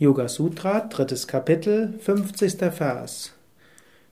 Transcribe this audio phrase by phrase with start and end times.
[0.00, 2.72] Yoga Sutra, drittes Kapitel, 50.
[2.72, 3.34] Vers.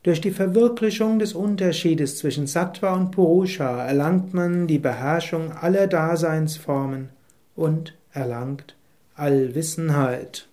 [0.02, 7.08] Durch die Verwirklichung des Unterschiedes zwischen Sattva und Purusha erlangt man die Beherrschung aller Daseinsformen
[7.56, 8.76] und erlangt
[9.14, 10.46] Allwissenheit.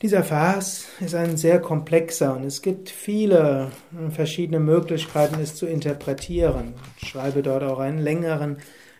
[0.00, 3.72] Dieser Vers ist ein sehr komplexer und es gibt viele
[4.10, 6.74] verschiedene Möglichkeiten, es zu interpretieren.
[7.02, 8.58] Ich schreibe dort auch einen längeren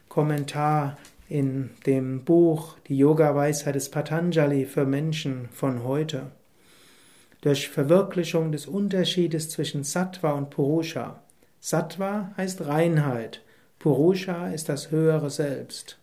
[0.09, 0.99] Kommentar
[1.31, 6.33] in dem Buch Die Yoga-Weisheit des Patanjali für Menschen von heute.
[7.41, 11.23] Durch Verwirklichung des Unterschiedes zwischen Sattva und Purusha.
[11.61, 13.43] Sattva heißt Reinheit,
[13.79, 15.99] Purusha ist das höhere Selbst.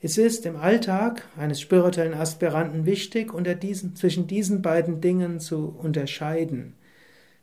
[0.00, 5.76] Es ist im Alltag eines spirituellen Aspiranten wichtig, unter diesen, zwischen diesen beiden Dingen zu
[5.78, 6.74] unterscheiden.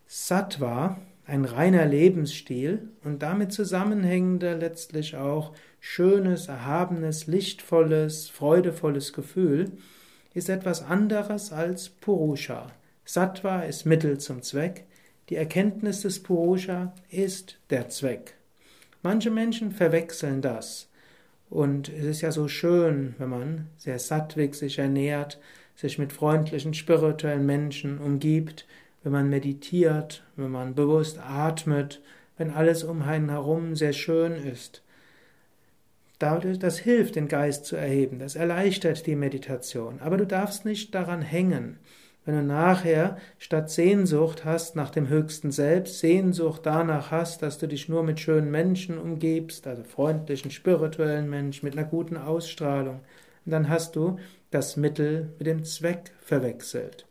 [0.08, 9.72] Sattva ein reiner Lebensstil und damit zusammenhängender letztlich auch schönes, erhabenes, lichtvolles, freudevolles Gefühl
[10.34, 12.68] ist etwas anderes als Purusha.
[13.06, 14.86] Sattva ist Mittel zum Zweck,
[15.30, 18.36] die Erkenntnis des Purusha ist der Zweck.
[19.02, 20.90] Manche Menschen verwechseln das.
[21.50, 25.40] Und es ist ja so schön, wenn man sehr sattwig sich ernährt,
[25.76, 28.66] sich mit freundlichen, spirituellen Menschen umgibt,
[29.04, 32.02] wenn man meditiert, wenn man bewusst atmet,
[32.38, 34.82] wenn alles um einen herum sehr schön ist.
[36.20, 40.00] Das hilft, den Geist zu erheben, das erleichtert die Meditation.
[40.00, 41.80] Aber du darfst nicht daran hängen.
[42.26, 47.68] Wenn du nachher statt Sehnsucht hast nach dem höchsten Selbst, Sehnsucht danach hast, dass du
[47.68, 53.02] dich nur mit schönen Menschen umgibst, also freundlichen, spirituellen Menschen mit einer guten Ausstrahlung,
[53.46, 54.18] dann hast du
[54.52, 57.06] das Mittel mit dem Zweck verwechselt.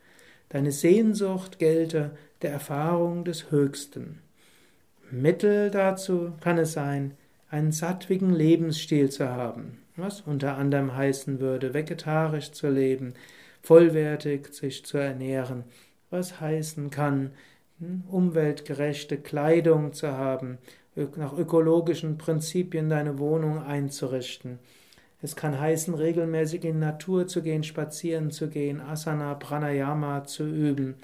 [0.53, 2.11] Deine Sehnsucht gelte
[2.42, 4.19] der Erfahrung des Höchsten.
[5.11, 7.12] Mittel dazu kann es sein,
[7.48, 13.14] einen sattwigen Lebensstil zu haben, was unter anderem heißen würde, vegetarisch zu leben,
[13.62, 15.64] vollwertig sich zu ernähren,
[16.11, 17.31] was heißen kann,
[18.11, 20.59] umweltgerechte Kleidung zu haben,
[21.16, 24.59] nach ökologischen Prinzipien deine Wohnung einzurichten,
[25.22, 30.97] es kann heißen, regelmäßig in Natur zu gehen, spazieren zu gehen, Asana, Pranayama zu üben.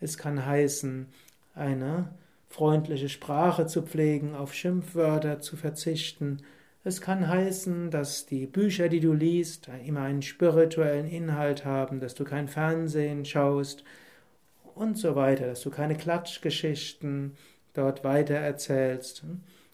[0.00, 1.06] Es kann heißen,
[1.54, 2.08] eine
[2.48, 6.38] freundliche Sprache zu pflegen, auf Schimpfwörter zu verzichten.
[6.84, 12.14] Es kann heißen, dass die Bücher, die du liest, immer einen spirituellen Inhalt haben, dass
[12.14, 13.84] du kein Fernsehen schaust
[14.74, 17.36] und so weiter, dass du keine Klatschgeschichten
[17.74, 19.22] dort weiter erzählst.